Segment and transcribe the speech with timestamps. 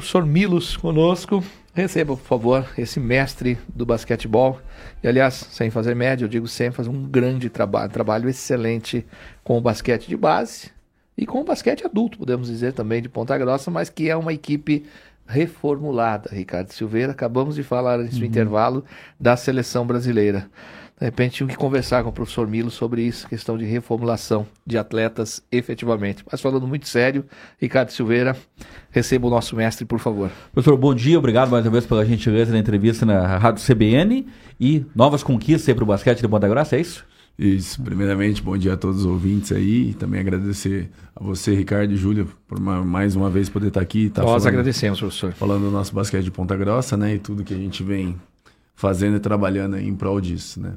[0.00, 1.42] professor Milos conosco.
[1.74, 4.60] Receba, por favor, esse mestre do basquetebol.
[5.02, 9.06] E, aliás, sem fazer média, eu digo sempre, faz um grande trabalho, trabalho excelente
[9.42, 10.70] com o basquete de base
[11.16, 14.32] e com o basquete adulto, podemos dizer também, de Ponta Grossa, mas que é uma
[14.32, 14.84] equipe
[15.26, 17.12] reformulada, Ricardo Silveira.
[17.12, 18.26] Acabamos de falar nesse uhum.
[18.26, 18.84] intervalo
[19.18, 20.48] da seleção brasileira.
[20.98, 24.78] De repente, tinha que conversar com o professor Milo sobre isso, questão de reformulação de
[24.78, 26.24] atletas efetivamente.
[26.30, 27.26] Mas falando muito sério,
[27.60, 28.34] Ricardo Silveira,
[28.90, 30.30] receba o nosso mestre, por favor.
[30.52, 34.26] Professor, bom dia, obrigado mais uma vez pela gentileza da entrevista na Rádio CBN
[34.58, 37.04] e novas conquistas aí para o basquete de Ponta Grossa, é isso?
[37.38, 39.90] Isso, primeiramente, bom dia a todos os ouvintes aí.
[39.90, 43.82] E também agradecer a você, Ricardo e Júlia, por uma, mais uma vez poder estar
[43.82, 44.08] aqui.
[44.08, 45.32] Tá Nós falando, agradecemos, professor.
[45.34, 47.14] Falando do nosso basquete de Ponta Grossa, né?
[47.14, 48.16] E tudo que a gente vem
[48.74, 50.74] fazendo e trabalhando em prol disso, né?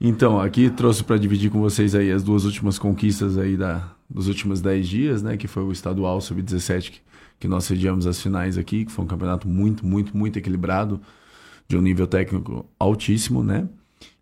[0.00, 4.28] Então, aqui trouxe para dividir com vocês aí as duas últimas conquistas aí da, dos
[4.28, 5.36] últimos 10 dias, né?
[5.36, 7.00] Que foi o estadual sub-17 que,
[7.40, 11.00] que nós sediamos as finais aqui, que foi um campeonato muito, muito, muito equilibrado,
[11.68, 13.68] de um nível técnico altíssimo, né?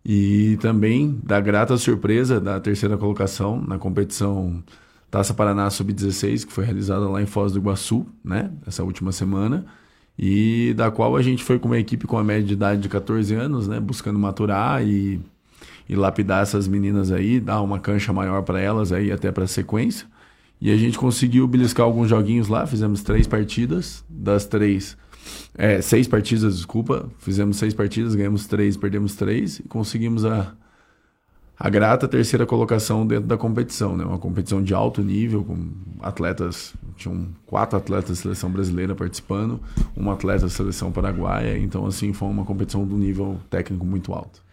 [0.03, 4.61] E também da grata surpresa da terceira colocação na competição
[5.09, 8.51] Taça Paraná Sub-16, que foi realizada lá em Foz do Iguaçu, né?
[8.67, 9.65] Essa última semana.
[10.17, 12.89] E da qual a gente foi com uma equipe com a média de idade de
[12.89, 13.79] 14 anos, né?
[13.79, 15.21] Buscando maturar e
[15.89, 20.07] e lapidar essas meninas aí, dar uma cancha maior para elas aí até para sequência.
[20.61, 24.95] E a gente conseguiu beliscar alguns joguinhos lá, fizemos três partidas, das três,
[25.57, 30.53] é, seis partidas, desculpa, fizemos seis partidas, ganhamos três, perdemos três e conseguimos a,
[31.57, 34.03] a grata terceira colocação dentro da competição, né?
[34.03, 39.59] Uma competição de alto nível, com atletas, tinham quatro atletas da seleção brasileira participando,
[39.95, 44.48] um atleta da seleção paraguaia, então assim foi uma competição do nível técnico muito alto.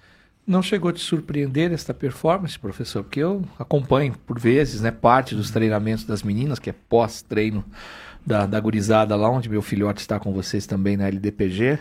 [0.47, 3.02] Não chegou a te surpreender esta performance, professor?
[3.02, 7.64] Porque eu acompanho, por vezes, né, parte dos treinamentos das meninas, que é pós-treino
[8.25, 11.78] da, da gurizada lá, onde meu filhote está com vocês também na LDPG.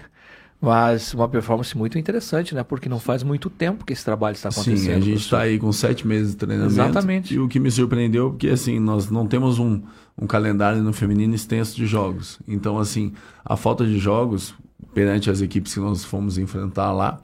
[0.60, 2.64] Mas uma performance muito interessante, né?
[2.64, 4.80] Porque não faz muito tempo que esse trabalho está acontecendo.
[4.80, 6.74] Sim, a gente está aí com sete meses de treinamento.
[6.74, 7.34] Exatamente.
[7.36, 9.82] E o que me surpreendeu, porque assim, nós não temos um,
[10.18, 12.40] um calendário no feminino extenso de jogos.
[12.48, 13.14] Então, assim,
[13.44, 14.56] a falta de jogos
[14.94, 17.20] perante as equipes que nós fomos enfrentar lá,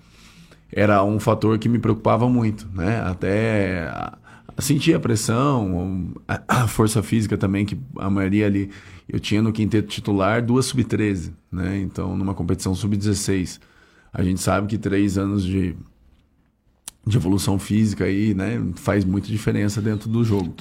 [0.72, 3.02] era um fator que me preocupava muito, né?
[3.02, 4.18] Até a,
[4.58, 6.14] a pressão,
[6.48, 8.72] a, força física também, que a maioria ali
[9.08, 11.80] eu tinha no quinteto titular duas sub-13, né?
[11.80, 13.60] Então, numa competição sub-16.
[14.14, 15.76] A gente sabe que três anos de,
[17.06, 20.54] de evolução física aí, né, faz muita diferença dentro do jogo.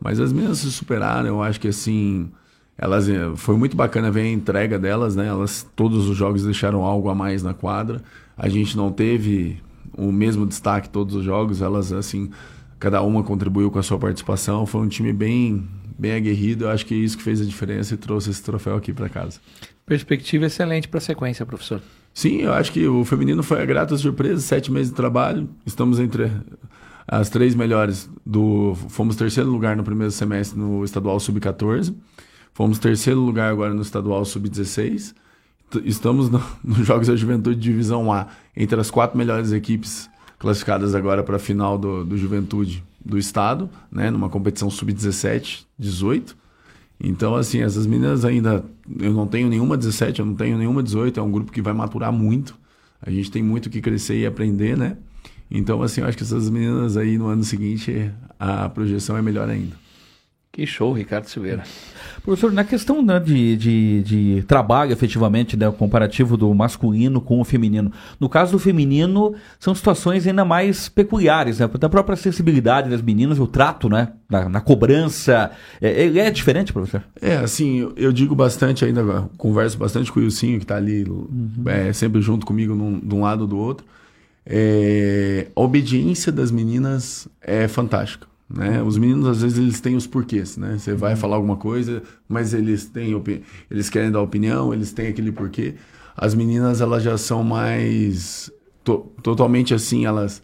[0.00, 2.30] Mas as meninas se superaram, eu acho que assim,
[2.76, 5.26] elas eh, foi muito bacana ver a entrega delas, né?
[5.26, 8.02] Elas todos os jogos deixaram algo a mais na quadra.
[8.36, 9.58] A gente não teve
[9.96, 12.30] o mesmo destaque todos os jogos, elas assim,
[12.78, 14.66] cada uma contribuiu com a sua participação.
[14.66, 15.68] Foi um time bem
[15.98, 16.64] bem aguerrido.
[16.64, 19.08] Eu acho que é isso que fez a diferença e trouxe esse troféu aqui para
[19.08, 19.38] casa.
[19.86, 21.80] Perspectiva excelente para a sequência, professor.
[22.14, 25.48] Sim, eu acho que o feminino foi a grata surpresa, sete meses de trabalho.
[25.64, 26.30] Estamos entre
[27.06, 28.74] as três melhores do.
[28.88, 31.94] Fomos terceiro lugar no primeiro semestre no estadual sub-14.
[32.54, 35.14] Fomos terceiro lugar agora no estadual sub-16
[35.84, 41.22] estamos no, nos Jogos da Juventude Divisão A, entre as quatro melhores equipes classificadas agora
[41.22, 46.36] para a final do, do Juventude do Estado, né, numa competição sub-17, 18.
[47.04, 48.64] Então, assim, essas meninas ainda.
[49.00, 51.72] Eu não tenho nenhuma 17, eu não tenho nenhuma 18, é um grupo que vai
[51.72, 52.54] maturar muito.
[53.00, 54.96] A gente tem muito que crescer e aprender, né?
[55.50, 59.48] Então, assim, eu acho que essas meninas aí no ano seguinte, a projeção é melhor
[59.48, 59.76] ainda.
[60.52, 61.62] Que show, Ricardo Silveira.
[62.22, 67.44] Professor, na questão né, de, de, de, trabalho, efetivamente, né, comparativo do masculino com o
[67.44, 67.90] feminino.
[68.20, 71.66] No caso do feminino, são situações ainda mais peculiares, né?
[71.66, 74.12] Da própria sensibilidade das meninas, o trato, né?
[74.28, 75.52] Na, na cobrança.
[75.80, 77.02] É, é, diferente, professor?
[77.18, 81.04] É, assim, eu, eu, digo bastante ainda, converso bastante com o Ilcinho, que está ali
[81.08, 81.64] uhum.
[81.64, 83.86] é, sempre junto comigo num, de um lado ou do outro.
[84.44, 88.31] É, a obediência das meninas é fantástica.
[88.54, 88.82] Né?
[88.82, 90.76] Os meninos, às vezes, eles têm os porquês, né?
[90.78, 93.14] Você vai falar alguma coisa, mas eles têm
[93.70, 95.74] eles querem dar opinião, eles têm aquele porquê.
[96.14, 98.50] As meninas, elas já são mais...
[98.84, 100.42] To totalmente assim, elas,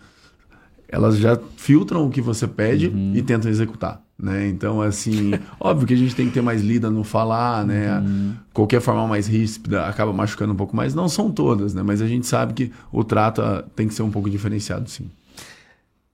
[0.89, 3.13] elas já filtram o que você pede uhum.
[3.15, 4.01] e tentam executar.
[4.17, 4.49] Né?
[4.49, 7.99] Então, assim, óbvio que a gente tem que ter mais lida no falar, né?
[7.99, 8.35] Uhum.
[8.53, 10.95] Qualquer forma mais ríspida acaba machucando um pouco mais.
[10.95, 11.83] Não são todas, né?
[11.85, 15.11] Mas a gente sabe que o trato ah, tem que ser um pouco diferenciado, sim.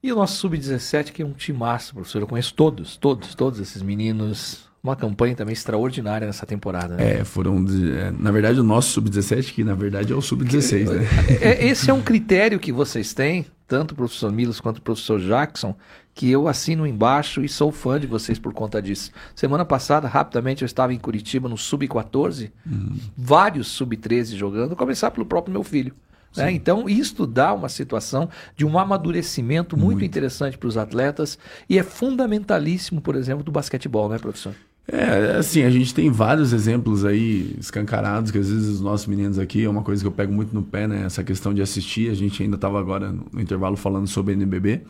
[0.05, 2.21] E o nosso Sub-17, que é um timaço, professor.
[2.21, 4.69] Eu conheço todos, todos, todos esses meninos.
[4.83, 6.95] Uma campanha também extraordinária nessa temporada.
[6.95, 7.21] Né?
[7.21, 7.65] É, foram.
[7.97, 11.07] É, na verdade, o nosso Sub-17, que na verdade é o Sub-16, né?
[11.41, 15.19] É, esse é um critério que vocês têm tanto o professor Milos quanto o professor
[15.19, 15.75] Jackson,
[16.13, 19.09] que eu assino embaixo e sou fã de vocês por conta disso.
[19.35, 22.95] Semana passada, rapidamente, eu estava em Curitiba no Sub-14, uhum.
[23.17, 25.95] vários Sub-13 jogando, começar pelo próprio meu filho.
[26.35, 26.51] Né?
[26.51, 30.05] Então, isto dá uma situação de um amadurecimento muito, muito.
[30.05, 31.37] interessante para os atletas
[31.69, 34.53] e é fundamentalíssimo, por exemplo, do basquetebol, né, professor?
[34.87, 39.39] É, assim, a gente tem vários exemplos aí escancarados que às vezes os nossos meninos
[39.39, 41.03] aqui é uma coisa que eu pego muito no pé, né?
[41.05, 42.11] Essa questão de assistir.
[42.11, 44.81] A gente ainda estava agora no intervalo falando sobre NBB,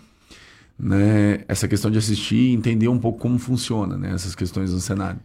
[0.77, 1.45] né?
[1.48, 4.12] Essa questão de assistir e entender um pouco como funciona, né?
[4.13, 5.19] Essas questões no cenário.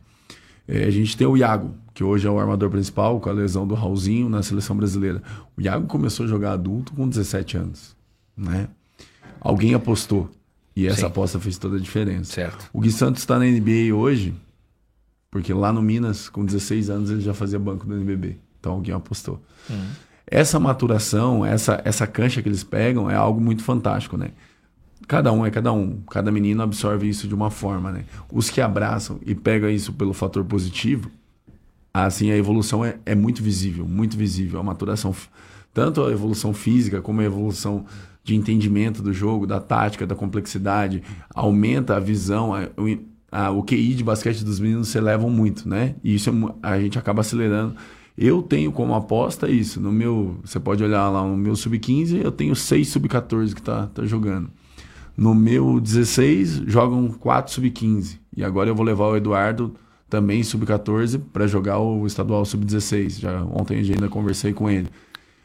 [0.67, 3.67] É, a gente tem o Iago, que hoje é o armador principal, com a lesão
[3.67, 5.23] do Raulzinho na seleção brasileira.
[5.57, 7.97] O Iago começou a jogar adulto com 17 anos,
[8.37, 8.69] né?
[9.41, 10.31] Alguém apostou.
[10.77, 11.07] E essa Sim.
[11.07, 12.33] aposta fez toda a diferença.
[12.33, 12.71] Certo.
[12.73, 14.35] O Gui Santos está na NBA hoje,
[15.31, 18.37] porque lá no Minas, com 16 anos, ele já fazia banco do NBB.
[18.59, 19.43] Então alguém apostou.
[19.69, 19.89] Uhum.
[20.27, 24.31] Essa maturação, essa, essa cancha que eles pegam é algo muito fantástico, né?
[25.07, 26.01] Cada um é cada um.
[26.11, 28.05] Cada menino absorve isso de uma forma, né?
[28.33, 31.11] Os que abraçam e pegam isso pelo fator positivo,
[31.93, 34.61] assim, a evolução é, é muito visível, muito visível.
[34.61, 35.15] A maturação,
[35.75, 37.85] tanto a evolução física como a evolução
[38.23, 41.03] de entendimento do jogo, da tática, da complexidade,
[41.35, 42.69] aumenta a visão, a,
[43.33, 45.95] a, o QI de basquete dos meninos se elevam muito, né?
[46.05, 46.33] E isso é,
[46.63, 47.75] a gente acaba acelerando.
[48.17, 49.81] Eu tenho como aposta isso.
[49.81, 53.87] No meu, você pode olhar lá no meu sub-15, eu tenho seis sub-14 que tá,
[53.87, 54.51] tá jogando.
[55.17, 59.75] No meu 16 jogam quatro sub-15 e agora eu vou levar o Eduardo
[60.09, 63.21] também sub-14 para jogar o estadual sub-16.
[63.21, 64.89] Já ontem ainda conversei com ele.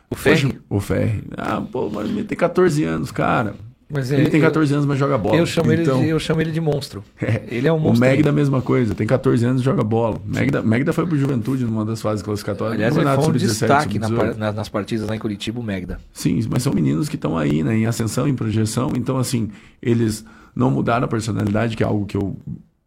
[0.09, 0.59] O Ferri?
[0.69, 1.23] O Ferri.
[1.37, 3.55] Ah, pô, mas ele tem 14 anos, cara.
[3.89, 5.35] Mas ele, ele tem 14 eu, anos, mas joga bola.
[5.35, 7.03] Eu chamo, então, ele, de, eu chamo ele de monstro.
[7.21, 7.97] É, ele é um monstro.
[7.97, 8.93] O Megda, a mesma coisa.
[8.93, 10.19] Tem 14 anos e joga bola.
[10.25, 12.75] Megda, Megda foi pro Juventude numa das fases classificatórias.
[12.75, 15.99] Aliás, ele foi um destaque na, nas partidas lá em Curitiba, o Megda.
[16.13, 17.75] Sim, mas são meninos que estão aí, né?
[17.77, 18.91] Em ascensão, em projeção.
[18.95, 19.49] Então, assim,
[19.81, 22.37] eles não mudaram a personalidade, que é algo que eu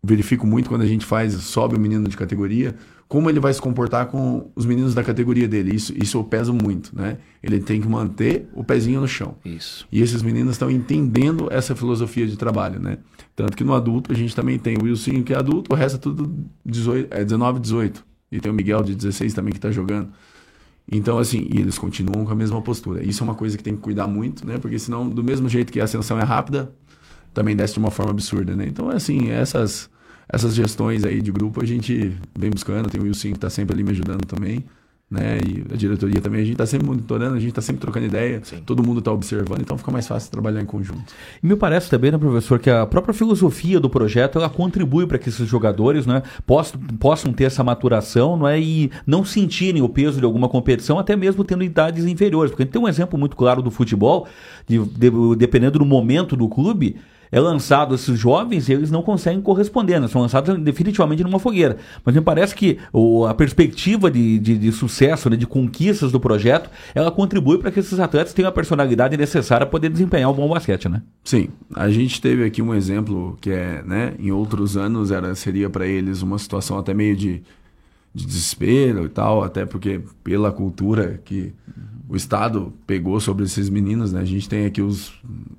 [0.02, 2.74] verifico muito quando a gente faz, sobe o menino de categoria
[3.08, 5.75] como ele vai se comportar com os meninos da categoria dele.
[5.75, 7.16] Isso, isso eu peso muito, né?
[7.43, 9.37] Ele tem que manter o pezinho no chão.
[9.43, 9.88] Isso.
[9.90, 12.99] E esses meninos estão entendendo essa filosofia de trabalho, né?
[13.34, 15.96] Tanto que no adulto a gente também tem o Wilson, que é adulto, o resto
[15.96, 18.05] é tudo 18, é 19, 18.
[18.31, 20.10] E tem o Miguel de 16 também que está jogando.
[20.90, 23.02] Então, assim, e eles continuam com a mesma postura.
[23.02, 24.58] Isso é uma coisa que tem que cuidar muito, né?
[24.58, 26.72] Porque senão, do mesmo jeito que a ascensão é rápida,
[27.32, 28.66] também desce de uma forma absurda, né?
[28.66, 29.88] Então, assim, essas
[30.28, 32.90] essas gestões aí de grupo a gente vem buscando.
[32.90, 34.64] Tem o Wilson que está sempre ali me ajudando também.
[35.10, 35.38] Né?
[35.38, 38.42] E a diretoria também, a gente está sempre monitorando, a gente está sempre trocando ideia,
[38.44, 38.58] Sim.
[38.66, 41.02] todo mundo está observando, então fica mais fácil trabalhar em conjunto.
[41.42, 45.19] E me parece também, né, professor, que a própria filosofia do projeto ela contribui para
[45.19, 49.88] que esses jogadores né, possam, possam ter essa maturação não é, e não sentirem o
[49.88, 52.50] peso de alguma competição, até mesmo tendo idades inferiores.
[52.50, 54.28] Porque a gente tem um exemplo muito claro do futebol,
[54.66, 56.96] de, de, dependendo do momento do clube
[57.30, 60.08] é lançado esses jovens e eles não conseguem corresponder, né?
[60.08, 61.76] são lançados definitivamente numa fogueira.
[62.04, 66.20] Mas me parece que o, a perspectiva de, de, de sucesso, né, de conquistas do
[66.20, 70.34] projeto, ela contribui para que esses atletas tenham a personalidade necessária para poder desempenhar um
[70.34, 71.02] bom basquete, né?
[71.25, 75.69] Sim, a gente teve aqui um exemplo que é, né, em outros anos era seria
[75.69, 77.42] para eles uma situação até meio de,
[78.14, 81.52] de desespero e tal, até porque pela cultura que
[82.08, 84.20] o Estado pegou sobre esses meninos, né?
[84.20, 85.12] A gente tem aqui os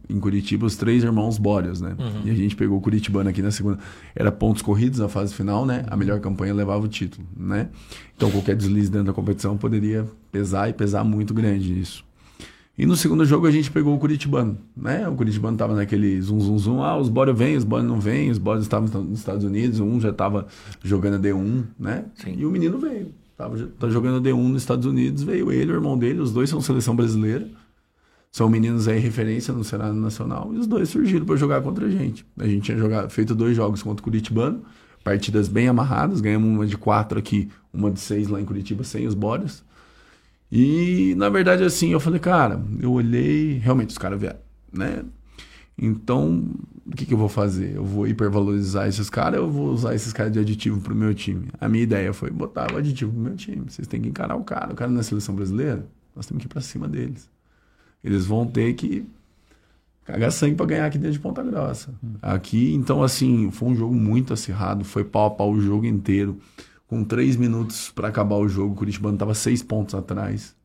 [0.10, 1.96] em Curitiba os três irmãos Bóreas, né?
[2.00, 2.22] Uhum.
[2.26, 3.78] E a gente pegou o Curitibano aqui na segunda.
[4.16, 5.86] Era pontos corridos na fase final, né?
[5.88, 7.70] A melhor campanha levava o título, né?
[8.18, 12.04] Então qualquer deslize dentro da competição poderia pesar e pesar muito grande isso.
[12.76, 15.08] E no segundo jogo a gente pegou o Curitibano, né?
[15.08, 18.32] O Curitibano tava naquele zum zum zum, ah, os Bóreas vêm, os Bóreas não vêm,
[18.32, 20.48] os Bóreas estavam nos Estados Unidos, um já estava
[20.82, 22.06] jogando a D1, né?
[22.16, 22.36] Sim.
[22.38, 23.14] E o menino veio.
[23.40, 26.60] Tava, tá jogando D1 nos Estados Unidos, veio ele, o irmão dele, os dois são
[26.60, 27.50] seleção brasileira.
[28.30, 31.90] São meninos aí referência no cenário nacional e os dois surgiram para jogar contra a
[31.90, 32.26] gente.
[32.38, 34.66] A gente tinha jogado, feito dois jogos contra o Curitibano,
[35.06, 39.08] partidas bem amarradas, ganhamos uma de quatro aqui, uma de seis lá em Curitiba, sem
[39.08, 39.64] os bodes.
[40.52, 45.06] E na verdade, assim, eu falei, cara, eu olhei, realmente os caras vieram, né?
[45.82, 46.44] Então,
[46.86, 47.76] o que, que, eu vou fazer?
[47.76, 51.14] Eu vou hipervalorizar esses caras ou eu vou usar esses caras de aditivo pro meu
[51.14, 51.48] time?
[51.60, 53.64] A minha ideia foi botar o aditivo pro meu time.
[53.70, 54.74] Vocês têm que encarar o cara.
[54.74, 57.30] O cara na seleção brasileira, nós temos que ir pra cima deles.
[58.04, 59.08] Eles vão ter que
[60.04, 61.94] cagar sangue para ganhar aqui dentro de Ponta Grossa.
[62.22, 64.84] Aqui, então, assim, foi um jogo muito acirrado.
[64.84, 66.38] Foi pau a pau o jogo inteiro.
[66.88, 70.56] Com três minutos para acabar o jogo, o Curitiba tava seis pontos atrás.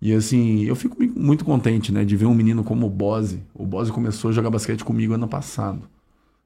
[0.00, 3.42] E assim, eu fico muito contente, né, de ver um menino como o Bose.
[3.54, 5.82] O Bose começou a jogar basquete comigo ano passado.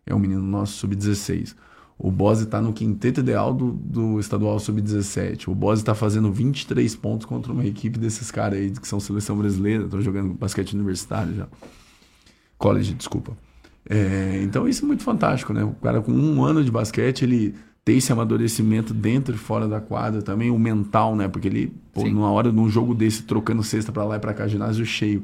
[0.05, 1.55] É um menino nosso sub-16.
[1.97, 5.49] O Bose está no quinteto ideal do, do estadual sub-17.
[5.49, 9.39] O Bose está fazendo 23 pontos contra uma equipe desses caras aí que são seleção
[9.39, 11.47] brasileira, estão jogando basquete universitário já.
[12.59, 13.37] college, desculpa.
[13.89, 15.63] É, então isso é muito fantástico, né?
[15.63, 19.81] O cara com um ano de basquete, ele tem esse amadurecimento dentro e fora da
[19.81, 21.29] quadra, também o mental, né?
[21.29, 24.33] Porque ele, pô, numa hora de um jogo desse, trocando cesta para lá e para
[24.33, 25.23] cá, ginásio cheio.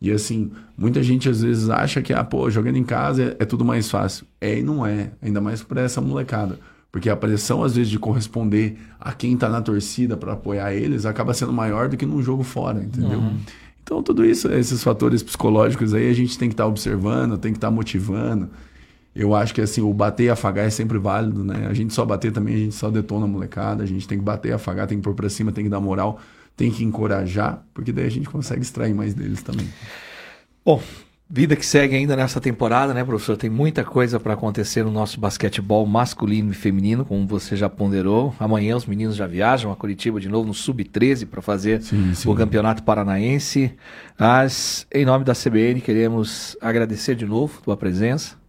[0.00, 3.44] E assim, muita gente às vezes acha que, ah, pô, jogando em casa é, é
[3.44, 4.24] tudo mais fácil.
[4.40, 6.58] É e não é, ainda mais para essa molecada.
[6.92, 11.04] Porque a pressão, às vezes, de corresponder a quem tá na torcida para apoiar eles
[11.04, 13.18] acaba sendo maior do que num jogo fora, entendeu?
[13.18, 13.36] Uhum.
[13.82, 17.52] Então, tudo isso, esses fatores psicológicos aí, a gente tem que estar tá observando, tem
[17.52, 18.48] que estar tá motivando.
[19.16, 21.66] Eu acho que assim, o bater e afagar é sempre válido, né?
[21.70, 24.24] A gente só bater também, a gente só detona a molecada, a gente tem que
[24.24, 26.20] bater e afagar, tem que pôr pra cima, tem que dar moral,
[26.54, 29.66] tem que encorajar, porque daí a gente consegue extrair mais deles também.
[30.62, 30.82] Bom,
[31.30, 33.38] vida que segue ainda nessa temporada, né, professor?
[33.38, 38.34] Tem muita coisa para acontecer no nosso basquetebol masculino e feminino, como você já ponderou.
[38.38, 42.28] Amanhã os meninos já viajam a Curitiba de novo no Sub-13 para fazer sim, sim.
[42.28, 43.72] o Campeonato Paranaense.
[44.18, 48.44] Mas, em nome da CBN, queremos agradecer de novo a tua presença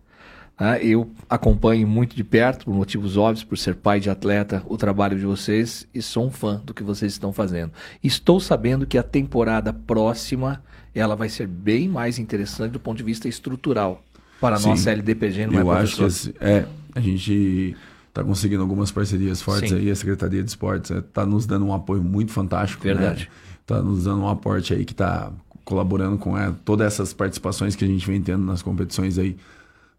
[0.60, 0.80] né?
[0.84, 5.18] Eu acompanho muito de perto, por motivos óbvios, por ser pai de atleta, o trabalho
[5.18, 7.72] de vocês e sou um fã do que vocês estão fazendo.
[8.04, 13.04] Estou sabendo que a temporada próxima ela vai ser bem mais interessante do ponto de
[13.04, 14.02] vista estrutural
[14.42, 17.76] para a nossa LDPG, não Eu é, acho que é, a gente
[18.08, 19.78] está conseguindo algumas parcerias fortes Sim.
[19.78, 22.84] aí, a Secretaria de Esportes está né, nos dando um apoio muito fantástico.
[22.84, 23.30] Verdade.
[23.62, 23.84] Está né?
[23.84, 25.32] nos dando um aporte aí que está
[25.64, 29.36] colaborando com é, todas essas participações que a gente vem tendo nas competições aí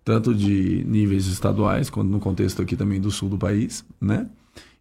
[0.09, 4.27] tanto de níveis estaduais, quanto no contexto aqui também do sul do país, né?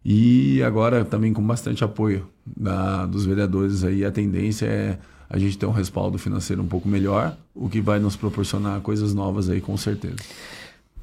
[0.02, 5.58] E agora também com bastante apoio da, dos vereadores aí, a tendência é a gente
[5.58, 9.60] ter um respaldo financeiro um pouco melhor, o que vai nos proporcionar coisas novas aí
[9.60, 10.16] com certeza.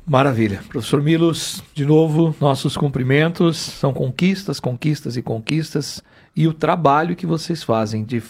[0.08, 0.64] Maravilha.
[0.70, 3.58] Professor Milos, de novo, nossos cumprimentos.
[3.58, 6.02] São conquistas, conquistas e conquistas.
[6.36, 8.24] E o trabalho que vocês fazem de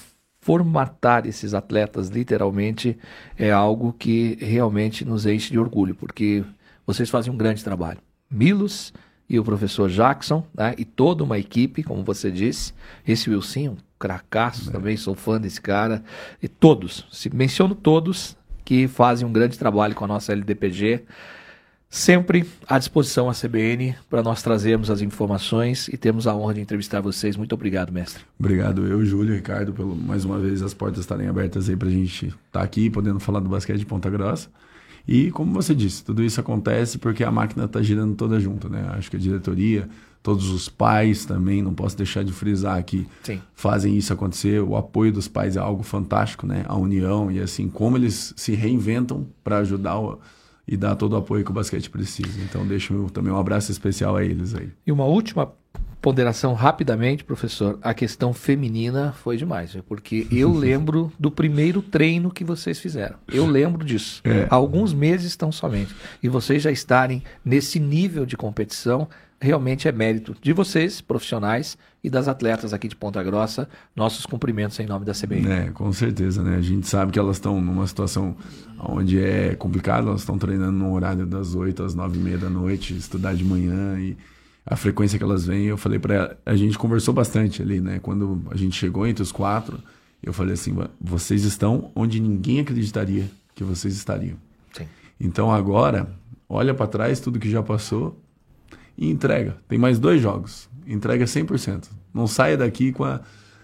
[0.45, 2.95] formatar esses atletas literalmente
[3.35, 6.43] é algo que realmente nos enche de orgulho, porque
[6.85, 7.97] vocês fazem um grande trabalho.
[8.29, 8.93] Milos
[9.27, 10.75] e o professor Jackson, né?
[10.77, 12.75] e toda uma equipe, como você disse,
[13.07, 14.71] esse Wilson, um cracaço é.
[14.71, 16.03] também, sou fã desse cara,
[16.39, 21.05] e todos, se menciono todos, que fazem um grande trabalho com a nossa LDPG
[21.95, 26.61] sempre à disposição a CBN para nós trazermos as informações e temos a honra de
[26.61, 27.37] entrevistar vocês.
[27.37, 28.21] Muito obrigado, mestre.
[28.37, 31.87] Obrigado, eu, Júlio e Ricardo, pelo mais uma vez as portas estarem abertas aí para
[31.87, 34.49] a gente estar tá aqui podendo falar do basquete de Ponta Grossa.
[35.07, 38.89] E como você disse, tudo isso acontece porque a máquina está girando toda junto, né?
[38.89, 39.87] Acho que a diretoria,
[40.21, 43.39] todos os pais também, não posso deixar de frisar aqui, Sim.
[43.53, 44.61] fazem isso acontecer.
[44.61, 46.65] O apoio dos pais é algo fantástico, né?
[46.67, 50.19] A união e assim como eles se reinventam para ajudar o
[50.67, 52.41] e dar todo o apoio que o basquete precisa.
[52.43, 54.69] Então, deixo também um abraço especial a eles aí.
[54.85, 55.53] E uma última
[56.05, 57.79] ponderação rapidamente, professor.
[57.81, 63.17] A questão feminina foi demais, porque eu lembro do primeiro treino que vocês fizeram.
[63.27, 64.21] Eu lembro disso.
[64.23, 64.45] É.
[64.51, 65.95] Alguns meses estão somente.
[66.21, 69.07] E vocês já estarem nesse nível de competição
[69.45, 73.69] realmente é mérito de vocês, profissionais, e das atletas aqui de Ponta Grossa.
[73.95, 75.47] Nossos cumprimentos em nome da CBN.
[75.47, 76.57] É, com certeza, né?
[76.57, 78.35] A gente sabe que elas estão numa situação
[78.79, 82.49] onde é complicado, elas estão treinando no horário das 8 às 9 e meia da
[82.49, 84.17] noite, estudar de manhã e
[84.65, 87.99] a frequência que elas vêm, eu falei para ela, a gente conversou bastante ali, né?
[87.99, 89.79] Quando a gente chegou entre os quatro,
[90.23, 94.37] eu falei assim, vocês estão onde ninguém acreditaria que vocês estariam.
[94.73, 94.87] Sim.
[95.19, 96.09] Então agora,
[96.49, 98.19] olha para trás tudo que já passou
[98.97, 99.57] e entrega.
[99.67, 100.69] Tem mais dois jogos.
[100.87, 101.85] Entrega 100%.
[102.13, 103.21] Não saia daqui com, a,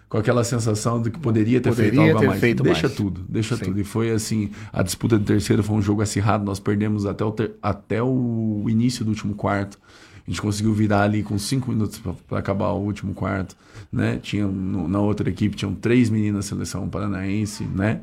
[0.10, 2.42] com aquela sensação de que poderia ter poderia feito algo ter a mais.
[2.42, 2.98] Feito deixa mais.
[2.98, 3.66] tudo, deixa Sim.
[3.66, 3.80] tudo.
[3.80, 7.32] E foi assim, a disputa do terceiro foi um jogo acirrado, nós perdemos até o,
[7.32, 9.80] ter, até o início do último quarto.
[10.28, 13.56] A gente conseguiu virar ali com cinco minutos para acabar o último quarto,
[13.92, 14.20] né?
[14.22, 18.02] Tinha no, na outra equipe tinham três meninas seleção paranaense, né?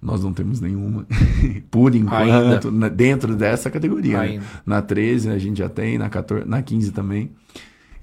[0.00, 1.06] Nós não temos nenhuma,
[1.70, 4.18] por enquanto, na, dentro dessa categoria.
[4.18, 4.40] Né?
[4.64, 7.30] Na 13 a gente já tem, na 14, na 15 também.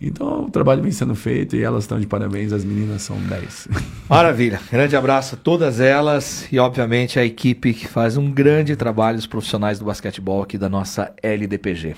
[0.02, 3.70] Então o trabalho vem sendo feito e elas estão de parabéns, as meninas são 10.
[4.10, 9.18] Maravilha, grande abraço a todas elas e obviamente a equipe que faz um grande trabalho,
[9.18, 11.96] os profissionais do basquetebol aqui da nossa LDPG.